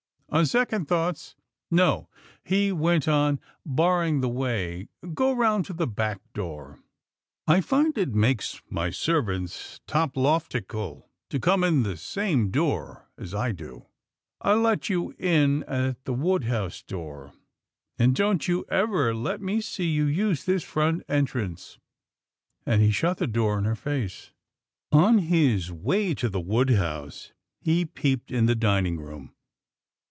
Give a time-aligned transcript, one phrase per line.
[0.33, 1.35] On second thoughts,
[1.69, 2.07] no,"
[2.41, 6.79] he went on, barring the way." Go round to the back door.
[7.47, 13.87] I find it makes my servants toploftical to come in the same door I do.
[14.39, 17.33] I'll let you in at the wood house door,
[17.99, 21.77] and don't you ever let me see you use this front entrance,"
[22.65, 24.31] and he shut the door in her face.
[24.93, 29.33] On his way to the wood house, he peeped in the dining room.